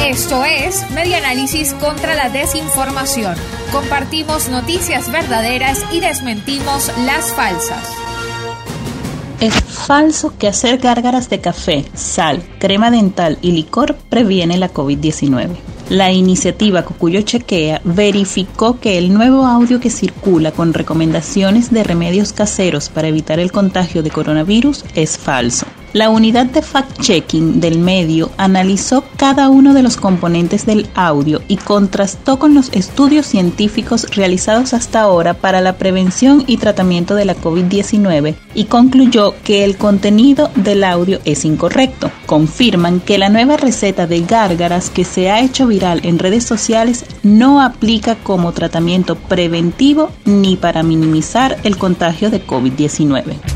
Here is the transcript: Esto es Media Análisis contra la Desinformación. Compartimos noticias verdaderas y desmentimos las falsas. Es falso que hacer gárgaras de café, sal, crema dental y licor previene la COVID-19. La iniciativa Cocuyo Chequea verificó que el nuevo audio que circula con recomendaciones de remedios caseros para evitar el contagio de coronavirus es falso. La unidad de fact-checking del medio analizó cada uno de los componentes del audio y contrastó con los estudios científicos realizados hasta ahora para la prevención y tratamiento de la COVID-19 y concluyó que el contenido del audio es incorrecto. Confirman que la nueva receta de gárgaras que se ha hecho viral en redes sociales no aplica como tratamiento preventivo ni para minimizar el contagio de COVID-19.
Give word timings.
Esto 0.00 0.44
es 0.44 0.90
Media 0.90 1.18
Análisis 1.18 1.74
contra 1.74 2.14
la 2.14 2.30
Desinformación. 2.30 3.34
Compartimos 3.72 4.48
noticias 4.48 5.10
verdaderas 5.10 5.84
y 5.92 6.00
desmentimos 6.00 6.90
las 7.04 7.32
falsas. 7.32 7.92
Es 9.40 9.54
falso 9.54 10.32
que 10.38 10.48
hacer 10.48 10.78
gárgaras 10.78 11.28
de 11.28 11.40
café, 11.40 11.84
sal, 11.94 12.42
crema 12.58 12.90
dental 12.90 13.38
y 13.42 13.52
licor 13.52 13.96
previene 14.08 14.56
la 14.56 14.72
COVID-19. 14.72 15.50
La 15.90 16.10
iniciativa 16.10 16.84
Cocuyo 16.84 17.20
Chequea 17.20 17.80
verificó 17.84 18.80
que 18.80 18.98
el 18.98 19.12
nuevo 19.12 19.44
audio 19.44 19.78
que 19.78 19.90
circula 19.90 20.52
con 20.52 20.74
recomendaciones 20.74 21.70
de 21.70 21.84
remedios 21.84 22.32
caseros 22.32 22.88
para 22.88 23.08
evitar 23.08 23.38
el 23.38 23.52
contagio 23.52 24.02
de 24.02 24.10
coronavirus 24.10 24.84
es 24.94 25.16
falso. 25.16 25.66
La 25.96 26.10
unidad 26.10 26.44
de 26.44 26.60
fact-checking 26.60 27.58
del 27.58 27.78
medio 27.78 28.30
analizó 28.36 29.02
cada 29.16 29.48
uno 29.48 29.72
de 29.72 29.82
los 29.82 29.96
componentes 29.96 30.66
del 30.66 30.86
audio 30.94 31.40
y 31.48 31.56
contrastó 31.56 32.38
con 32.38 32.52
los 32.52 32.70
estudios 32.74 33.24
científicos 33.24 34.06
realizados 34.14 34.74
hasta 34.74 35.00
ahora 35.00 35.32
para 35.32 35.62
la 35.62 35.78
prevención 35.78 36.44
y 36.46 36.58
tratamiento 36.58 37.14
de 37.14 37.24
la 37.24 37.34
COVID-19 37.34 38.34
y 38.54 38.64
concluyó 38.64 39.36
que 39.42 39.64
el 39.64 39.78
contenido 39.78 40.50
del 40.54 40.84
audio 40.84 41.18
es 41.24 41.46
incorrecto. 41.46 42.10
Confirman 42.26 43.00
que 43.00 43.16
la 43.16 43.30
nueva 43.30 43.56
receta 43.56 44.06
de 44.06 44.20
gárgaras 44.20 44.90
que 44.90 45.04
se 45.06 45.30
ha 45.30 45.40
hecho 45.40 45.66
viral 45.66 46.00
en 46.02 46.18
redes 46.18 46.44
sociales 46.44 47.06
no 47.22 47.62
aplica 47.62 48.16
como 48.16 48.52
tratamiento 48.52 49.14
preventivo 49.14 50.10
ni 50.26 50.56
para 50.56 50.82
minimizar 50.82 51.56
el 51.62 51.78
contagio 51.78 52.28
de 52.28 52.46
COVID-19. 52.46 53.55